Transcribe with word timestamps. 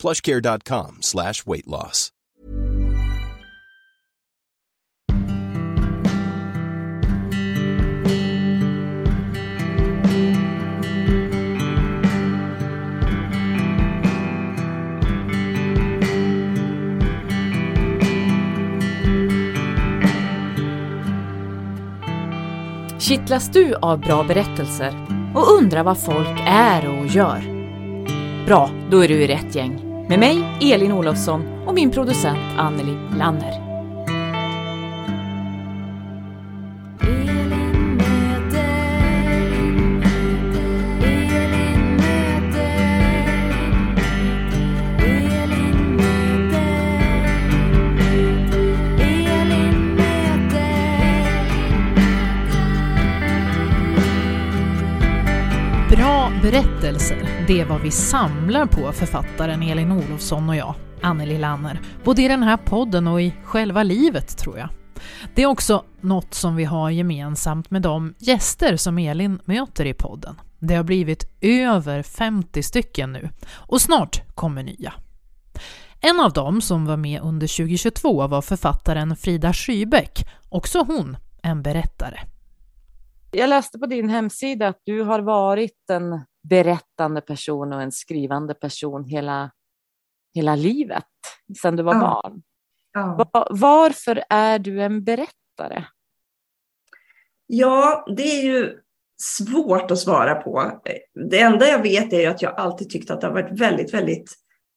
plushcare.com 0.00 0.98
slash 1.00 1.46
weight 1.46 1.66
loss. 1.66 2.10
Kittlas 22.98 23.48
du 23.48 23.74
av 23.74 24.00
bra 24.00 24.22
berättelser 24.22 25.06
och 25.34 25.58
undrar 25.58 25.84
vad 25.84 25.98
folk 25.98 26.40
är 26.46 26.88
och 26.88 27.06
gör? 27.06 27.60
Bra, 28.46 28.70
då 28.90 29.04
är 29.04 29.08
du 29.08 29.14
i 29.14 29.26
rätt 29.26 29.54
gäng. 29.54 29.89
Med 30.10 30.18
mig, 30.18 30.58
Elin 30.60 30.92
Olofsson 30.92 31.42
och 31.66 31.74
min 31.74 31.90
producent 31.90 32.38
Anneli 32.58 32.96
Lanner. 33.18 33.69
Det 57.50 57.60
är 57.60 57.64
vad 57.64 57.80
vi 57.80 57.90
samlar 57.90 58.66
på 58.66 58.92
författaren 58.92 59.62
Elin 59.62 59.92
Olofsson 59.92 60.48
och 60.48 60.56
jag, 60.56 60.74
Anneli 61.02 61.38
Lanner, 61.38 61.80
både 62.04 62.22
i 62.22 62.28
den 62.28 62.42
här 62.42 62.56
podden 62.56 63.06
och 63.06 63.22
i 63.22 63.34
själva 63.44 63.82
livet 63.82 64.38
tror 64.38 64.58
jag. 64.58 64.68
Det 65.34 65.42
är 65.42 65.46
också 65.46 65.84
något 66.00 66.34
som 66.34 66.56
vi 66.56 66.64
har 66.64 66.90
gemensamt 66.90 67.70
med 67.70 67.82
de 67.82 68.14
gäster 68.18 68.76
som 68.76 68.98
Elin 68.98 69.40
möter 69.44 69.86
i 69.86 69.94
podden. 69.94 70.40
Det 70.58 70.74
har 70.74 70.84
blivit 70.84 71.24
över 71.40 72.02
50 72.02 72.62
stycken 72.62 73.12
nu 73.12 73.28
och 73.52 73.80
snart 73.80 74.34
kommer 74.34 74.62
nya. 74.62 74.92
En 76.00 76.20
av 76.20 76.32
dem 76.32 76.60
som 76.60 76.86
var 76.86 76.96
med 76.96 77.20
under 77.22 77.56
2022 77.56 78.26
var 78.26 78.42
författaren 78.42 79.16
Frida 79.16 79.52
Schybeck, 79.52 80.28
också 80.48 80.84
hon 80.86 81.16
en 81.42 81.62
berättare. 81.62 82.18
Jag 83.32 83.50
läste 83.50 83.78
på 83.78 83.86
din 83.86 84.08
hemsida 84.08 84.68
att 84.68 84.82
du 84.84 85.02
har 85.02 85.20
varit 85.20 85.90
en 85.90 86.29
berättande 86.42 87.20
person 87.20 87.72
och 87.72 87.82
en 87.82 87.92
skrivande 87.92 88.54
person 88.54 89.04
hela, 89.04 89.50
hela 90.34 90.56
livet, 90.56 91.04
sedan 91.62 91.76
du 91.76 91.82
var 91.82 91.94
ja. 91.94 92.00
barn. 92.00 92.42
Ja. 92.92 93.28
Var, 93.32 93.48
varför 93.50 94.24
är 94.30 94.58
du 94.58 94.82
en 94.82 95.04
berättare? 95.04 95.84
Ja, 97.46 98.04
det 98.16 98.22
är 98.22 98.42
ju 98.42 98.78
svårt 99.22 99.90
att 99.90 99.98
svara 99.98 100.34
på. 100.34 100.80
Det 101.30 101.40
enda 101.40 101.68
jag 101.68 101.82
vet 101.82 102.12
är 102.12 102.30
att 102.30 102.42
jag 102.42 102.54
alltid 102.54 102.90
tyckt 102.90 103.10
att 103.10 103.20
det 103.20 103.26
har 103.26 103.34
varit 103.34 103.60
väldigt, 103.60 103.94
väldigt 103.94 104.34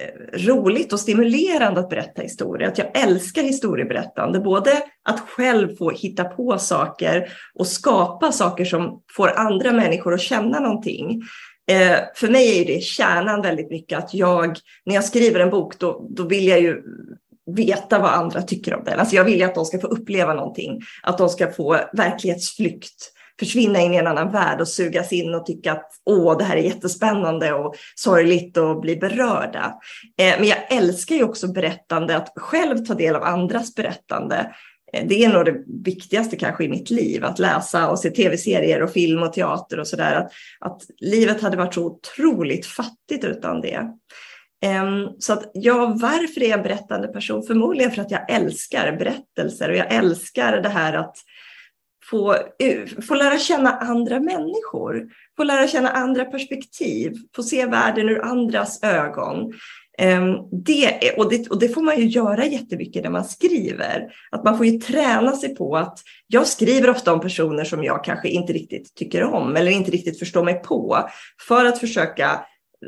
Eh, 0.00 0.38
roligt 0.38 0.92
och 0.92 1.00
stimulerande 1.00 1.80
att 1.80 1.88
berätta 1.88 2.22
historier. 2.22 2.68
Att 2.68 2.78
jag 2.78 2.98
älskar 2.98 3.42
historieberättande. 3.42 4.40
Både 4.40 4.70
att 5.04 5.20
själv 5.20 5.76
få 5.76 5.90
hitta 5.90 6.24
på 6.24 6.58
saker 6.58 7.28
och 7.54 7.66
skapa 7.66 8.32
saker 8.32 8.64
som 8.64 9.02
får 9.16 9.28
andra 9.28 9.72
människor 9.72 10.14
att 10.14 10.20
känna 10.20 10.60
någonting. 10.60 11.22
Eh, 11.70 11.98
för 12.14 12.28
mig 12.28 12.60
är 12.60 12.66
det 12.66 12.82
kärnan 12.82 13.42
väldigt 13.42 13.70
mycket 13.70 13.98
att 13.98 14.14
jag, 14.14 14.58
när 14.86 14.94
jag 14.94 15.04
skriver 15.04 15.40
en 15.40 15.50
bok, 15.50 15.78
då, 15.78 16.06
då 16.10 16.22
vill 16.22 16.48
jag 16.48 16.60
ju 16.60 16.82
veta 17.56 17.98
vad 17.98 18.12
andra 18.12 18.42
tycker 18.42 18.74
om 18.74 18.84
den. 18.84 19.00
Alltså 19.00 19.16
jag 19.16 19.24
vill 19.24 19.38
ju 19.38 19.44
att 19.44 19.54
de 19.54 19.64
ska 19.64 19.78
få 19.78 19.86
uppleva 19.86 20.34
någonting, 20.34 20.80
att 21.02 21.18
de 21.18 21.28
ska 21.28 21.52
få 21.52 21.80
verklighetsflykt 21.92 23.10
försvinna 23.38 23.80
in 23.80 23.94
i 23.94 23.96
en 23.96 24.06
annan 24.06 24.32
värld 24.32 24.60
och 24.60 24.68
sugas 24.68 25.12
in 25.12 25.34
och 25.34 25.46
tycka 25.46 25.72
att 25.72 25.90
åh, 26.06 26.38
det 26.38 26.44
här 26.44 26.56
är 26.56 26.62
jättespännande 26.62 27.52
och 27.52 27.74
sorgligt 27.94 28.56
och 28.56 28.80
bli 28.80 28.96
berörda. 28.96 29.74
Eh, 30.18 30.38
men 30.38 30.48
jag 30.48 30.58
älskar 30.70 31.16
ju 31.16 31.24
också 31.24 31.48
berättande, 31.48 32.16
att 32.16 32.32
själv 32.36 32.84
ta 32.84 32.94
del 32.94 33.16
av 33.16 33.22
andras 33.22 33.74
berättande. 33.74 34.54
Eh, 34.92 35.06
det 35.06 35.24
är 35.24 35.28
nog 35.28 35.44
det 35.44 35.56
viktigaste 35.84 36.36
kanske 36.36 36.64
i 36.64 36.68
mitt 36.68 36.90
liv, 36.90 37.24
att 37.24 37.38
läsa 37.38 37.90
och 37.90 37.98
se 37.98 38.10
tv-serier 38.10 38.82
och 38.82 38.92
film 38.92 39.22
och 39.22 39.32
teater 39.32 39.80
och 39.80 39.88
sådär. 39.88 40.14
Att, 40.14 40.32
att 40.60 40.82
livet 41.00 41.42
hade 41.42 41.56
varit 41.56 41.74
så 41.74 41.84
otroligt 41.84 42.66
fattigt 42.66 43.24
utan 43.24 43.60
det. 43.60 43.88
Ehm, 44.64 45.08
så 45.18 45.32
att 45.32 45.50
ja, 45.54 45.96
varför 46.00 46.42
är 46.42 46.48
jag 46.48 46.58
en 46.58 46.62
berättande 46.62 47.08
person? 47.08 47.42
Förmodligen 47.42 47.90
för 47.90 48.02
att 48.02 48.10
jag 48.10 48.30
älskar 48.30 48.96
berättelser 48.96 49.68
och 49.68 49.76
jag 49.76 49.94
älskar 49.94 50.60
det 50.60 50.68
här 50.68 50.92
att 50.92 51.16
få, 52.10 52.32
eh, 52.34 53.02
få 53.08 53.14
lära 53.14 53.38
känna 53.38 53.70
andra 53.70 54.20
människor, 54.20 55.08
få 55.36 55.44
lära 55.44 55.68
känna 55.68 55.88
andra 55.88 56.24
perspektiv, 56.24 57.12
få 57.36 57.42
se 57.42 57.66
världen 57.66 58.08
ur 58.08 58.24
andras 58.24 58.82
ögon. 58.82 59.52
Ehm, 59.98 60.36
det, 60.64 61.12
och, 61.16 61.30
det, 61.30 61.50
och 61.50 61.60
det 61.60 61.68
får 61.68 61.82
man 61.82 62.00
ju 62.00 62.06
göra 62.06 62.46
jättemycket 62.46 63.02
när 63.02 63.10
man 63.10 63.24
skriver. 63.24 64.06
Att 64.30 64.44
man 64.44 64.56
får 64.56 64.66
ju 64.66 64.78
träna 64.78 65.32
sig 65.32 65.54
på 65.54 65.76
att 65.76 65.98
jag 66.26 66.46
skriver 66.46 66.90
ofta 66.90 67.12
om 67.12 67.20
personer 67.20 67.64
som 67.64 67.84
jag 67.84 68.04
kanske 68.04 68.28
inte 68.28 68.52
riktigt 68.52 68.94
tycker 68.94 69.22
om 69.22 69.56
eller 69.56 69.70
inte 69.70 69.90
riktigt 69.90 70.18
förstår 70.18 70.44
mig 70.44 70.62
på 70.62 71.08
för 71.48 71.64
att 71.64 71.78
försöka 71.78 72.40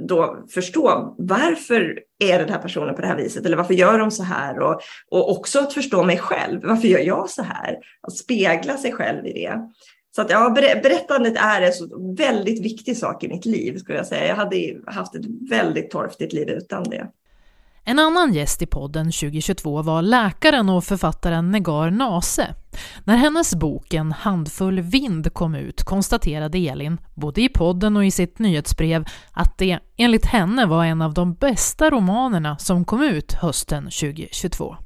då 0.08 0.44
förstå 0.50 1.14
varför 1.18 1.98
är 2.18 2.38
den 2.38 2.48
här 2.48 2.58
personen 2.58 2.94
på 2.94 3.00
det 3.00 3.06
här 3.06 3.16
viset 3.16 3.46
eller 3.46 3.56
varför 3.56 3.74
gör 3.74 3.98
de 3.98 4.10
så 4.10 4.22
här 4.22 4.58
och, 4.58 4.80
och 5.10 5.30
också 5.30 5.58
att 5.58 5.72
förstå 5.72 6.02
mig 6.02 6.18
själv. 6.18 6.60
Varför 6.62 6.88
gör 6.88 7.00
jag 7.00 7.30
så 7.30 7.42
här? 7.42 7.76
Att 8.00 8.16
spegla 8.16 8.76
sig 8.76 8.92
själv 8.92 9.26
i 9.26 9.32
det. 9.32 9.60
Så 10.16 10.22
att 10.22 10.30
ja, 10.30 10.50
berättandet 10.82 11.36
är 11.36 11.62
en 11.62 11.72
så 11.72 12.14
väldigt 12.16 12.64
viktig 12.64 12.96
sak 12.96 13.24
i 13.24 13.28
mitt 13.28 13.44
liv 13.44 13.78
skulle 13.78 13.98
jag 13.98 14.06
säga. 14.06 14.26
Jag 14.26 14.36
hade 14.36 14.76
haft 14.86 15.14
ett 15.14 15.24
väldigt 15.50 15.90
torftigt 15.90 16.32
liv 16.32 16.48
utan 16.48 16.84
det. 16.84 17.10
En 17.84 17.98
annan 17.98 18.32
gäst 18.32 18.62
i 18.62 18.66
podden 18.66 19.04
2022 19.04 19.82
var 19.82 20.02
läkaren 20.02 20.68
och 20.68 20.84
författaren 20.84 21.50
Negar 21.50 21.90
Nase. 21.90 22.54
När 23.04 23.16
hennes 23.16 23.54
bok 23.54 23.94
En 23.94 24.12
handfull 24.12 24.80
vind 24.80 25.34
kom 25.34 25.54
ut 25.54 25.82
konstaterade 25.82 26.58
Elin, 26.58 26.98
både 27.14 27.42
i 27.42 27.48
podden 27.48 27.96
och 27.96 28.04
i 28.04 28.10
sitt 28.10 28.38
nyhetsbrev, 28.38 29.04
att 29.32 29.58
det 29.58 29.78
enligt 29.96 30.26
henne 30.26 30.66
var 30.66 30.84
en 30.84 31.02
av 31.02 31.14
de 31.14 31.34
bästa 31.34 31.90
romanerna 31.90 32.58
som 32.58 32.84
kom 32.84 33.02
ut 33.02 33.32
hösten 33.32 33.84
2022. 33.84 34.76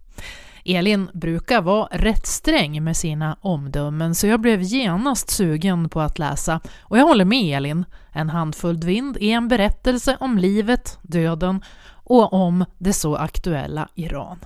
Elin 0.64 1.10
brukar 1.14 1.62
vara 1.62 1.88
rätt 1.90 2.26
sträng 2.26 2.84
med 2.84 2.96
sina 2.96 3.36
omdömen 3.40 4.14
så 4.14 4.26
jag 4.26 4.40
blev 4.40 4.62
genast 4.62 5.30
sugen 5.30 5.88
på 5.88 6.00
att 6.00 6.18
läsa 6.18 6.60
och 6.82 6.98
jag 6.98 7.04
håller 7.04 7.24
med 7.24 7.56
Elin. 7.56 7.84
En 8.12 8.30
handfull 8.30 8.78
vind 8.78 9.16
är 9.16 9.36
en 9.36 9.48
berättelse 9.48 10.16
om 10.20 10.38
livet, 10.38 10.98
döden 11.02 11.62
och 12.04 12.32
om 12.32 12.64
det 12.78 12.92
så 12.92 13.16
aktuella 13.16 13.88
Iran. 13.94 14.38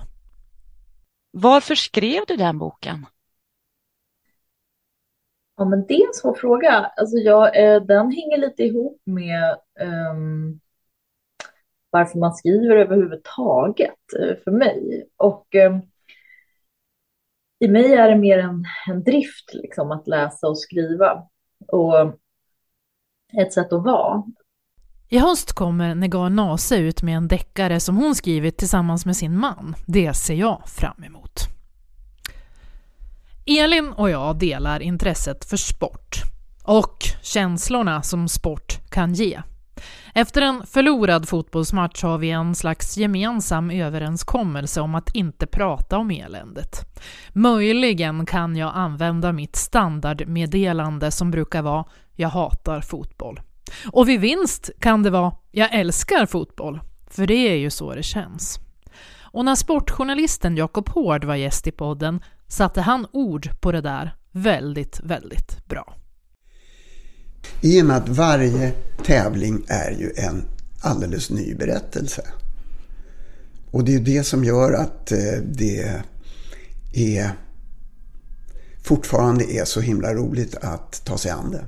Varför 1.37 1.75
skrev 1.75 2.23
du 2.27 2.35
den 2.35 2.57
boken? 2.57 3.05
Ja, 5.57 5.65
men 5.65 5.85
det 5.87 5.93
är 5.93 6.07
en 6.07 6.13
svår 6.13 6.33
fråga. 6.33 6.91
Alltså 6.97 7.17
jag, 7.17 7.63
eh, 7.63 7.81
den 7.81 8.11
hänger 8.11 8.37
lite 8.37 8.63
ihop 8.63 9.01
med 9.05 9.57
um, 10.11 10.59
varför 11.89 12.19
man 12.19 12.33
skriver 12.33 12.75
överhuvudtaget 12.75 13.95
eh, 14.19 14.35
för 14.43 14.51
mig. 14.51 15.09
Och 15.17 15.55
um, 15.55 15.81
i 17.59 17.67
mig 17.67 17.93
är 17.93 18.09
det 18.09 18.15
mer 18.15 18.39
en, 18.39 18.65
en 18.87 19.03
drift 19.03 19.53
liksom, 19.53 19.91
att 19.91 20.07
läsa 20.07 20.47
och 20.47 20.59
skriva. 20.59 21.27
Och 21.67 22.13
ett 23.41 23.53
sätt 23.53 23.73
att 23.73 23.83
vara. 23.83 24.23
I 25.09 25.17
höst 25.17 25.53
kommer 25.53 25.95
Negar 25.95 26.29
Nase 26.29 26.77
ut 26.77 27.03
med 27.03 27.17
en 27.17 27.27
deckare 27.27 27.79
som 27.79 27.97
hon 27.97 28.15
skrivit 28.15 28.57
tillsammans 28.57 29.05
med 29.05 29.15
sin 29.15 29.37
man. 29.37 29.75
Det 29.87 30.13
ser 30.13 30.33
jag 30.33 30.61
fram 30.69 31.03
emot. 31.03 31.24
Elin 33.47 33.93
och 33.93 34.09
jag 34.09 34.35
delar 34.35 34.79
intresset 34.79 35.45
för 35.45 35.57
sport 35.57 36.21
och 36.63 36.97
känslorna 37.21 38.01
som 38.01 38.27
sport 38.27 38.89
kan 38.89 39.13
ge. 39.13 39.41
Efter 40.13 40.41
en 40.41 40.65
förlorad 40.65 41.29
fotbollsmatch 41.29 42.03
har 42.03 42.17
vi 42.17 42.31
en 42.31 42.55
slags 42.55 42.97
gemensam 42.97 43.71
överenskommelse 43.71 44.81
om 44.81 44.95
att 44.95 45.15
inte 45.15 45.47
prata 45.47 45.97
om 45.97 46.11
eländet. 46.11 46.97
Möjligen 47.33 48.25
kan 48.25 48.55
jag 48.55 48.71
använda 48.75 49.31
mitt 49.31 49.55
standardmeddelande 49.55 51.11
som 51.11 51.31
brukar 51.31 51.61
vara 51.61 51.85
“Jag 52.15 52.29
hatar 52.29 52.81
fotboll”. 52.81 53.41
Och 53.91 54.09
vid 54.09 54.19
vinst 54.19 54.69
kan 54.79 55.03
det 55.03 55.09
vara 55.09 55.33
“Jag 55.51 55.73
älskar 55.73 56.25
fotboll”, 56.25 56.79
för 57.09 57.27
det 57.27 57.49
är 57.49 57.55
ju 57.55 57.69
så 57.69 57.93
det 57.93 58.03
känns. 58.03 58.59
Och 59.35 59.45
när 59.45 59.55
sportjournalisten 59.55 60.57
Jakob 60.57 60.89
Hård 60.89 61.23
var 61.23 61.35
gäst 61.35 61.67
i 61.67 61.71
podden 61.71 62.21
satte 62.47 62.81
han 62.81 63.07
ord 63.11 63.49
på 63.61 63.71
det 63.71 63.81
där 63.81 64.15
väldigt, 64.31 64.99
väldigt 65.03 65.65
bra. 65.65 65.95
I 67.61 67.81
och 67.81 67.85
med 67.85 67.97
att 67.97 68.09
varje 68.09 68.71
tävling 69.05 69.65
är 69.67 69.91
ju 69.91 70.11
en 70.15 70.45
alldeles 70.81 71.29
ny 71.29 71.55
berättelse. 71.55 72.21
Och 73.71 73.83
det 73.83 73.95
är 73.95 73.99
det 73.99 74.23
som 74.23 74.43
gör 74.43 74.73
att 74.73 75.11
eh, 75.11 75.39
det 75.45 76.01
är 76.93 77.31
fortfarande 78.83 79.53
är 79.53 79.65
så 79.65 79.81
himla 79.81 80.13
roligt 80.13 80.55
att 80.55 81.01
ta 81.05 81.17
sig 81.17 81.31
an 81.31 81.51
det. 81.51 81.65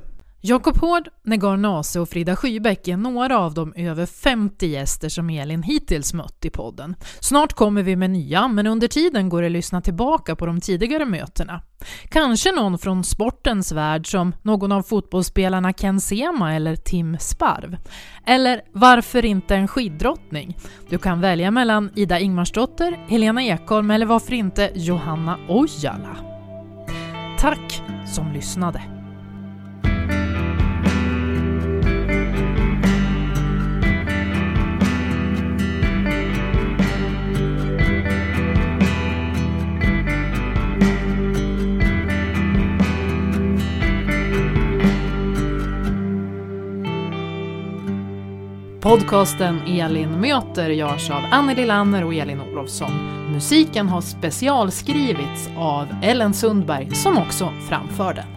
Jakob 0.49 0.77
Hård, 0.77 1.09
Negar 1.23 1.57
Nase 1.57 1.99
och 1.99 2.09
Frida 2.09 2.35
Schybeck 2.35 2.87
är 2.87 2.97
några 2.97 3.39
av 3.39 3.53
de 3.53 3.73
över 3.75 4.05
50 4.05 4.67
gäster 4.67 5.09
som 5.09 5.29
Elin 5.29 5.63
hittills 5.63 6.13
mött 6.13 6.45
i 6.45 6.49
podden. 6.49 6.95
Snart 7.19 7.53
kommer 7.53 7.83
vi 7.83 7.95
med 7.95 8.09
nya, 8.09 8.47
men 8.47 8.67
under 8.67 8.87
tiden 8.87 9.29
går 9.29 9.41
det 9.41 9.45
att 9.45 9.51
lyssna 9.51 9.81
tillbaka 9.81 10.35
på 10.35 10.45
de 10.45 10.61
tidigare 10.61 11.05
mötena. 11.05 11.61
Kanske 12.09 12.51
någon 12.51 12.77
från 12.77 13.03
sportens 13.03 13.71
värld 13.71 14.11
som 14.11 14.35
någon 14.41 14.71
av 14.71 14.83
fotbollsspelarna 14.83 15.73
Ken 15.73 16.01
Sema 16.01 16.55
eller 16.55 16.75
Tim 16.75 17.17
Sparv. 17.19 17.77
Eller 18.25 18.61
varför 18.73 19.25
inte 19.25 19.55
en 19.55 19.67
skiddrottning? 19.67 20.57
Du 20.89 20.97
kan 20.97 21.21
välja 21.21 21.51
mellan 21.51 21.91
Ida 21.95 22.19
Ingmarsdotter, 22.19 23.05
Helena 23.07 23.43
Ekholm 23.43 23.91
eller 23.91 24.05
varför 24.05 24.33
inte 24.33 24.71
Johanna 24.75 25.37
Ojala. 25.47 26.17
Tack 27.39 27.81
som 28.15 28.33
lyssnade! 28.33 28.96
Podcasten 48.81 49.59
Elin 49.67 50.21
möter 50.21 50.69
görs 50.69 51.09
av 51.09 51.21
Anneli 51.31 51.65
Lanner 51.65 52.03
och 52.03 52.13
Elin 52.13 52.41
Olofsson. 52.41 52.91
Musiken 53.31 53.89
har 53.89 54.01
specialskrivits 54.01 55.49
av 55.57 55.87
Ellen 56.03 56.33
Sundberg 56.33 56.95
som 56.95 57.17
också 57.17 57.49
framför 57.69 58.13
den. 58.13 58.36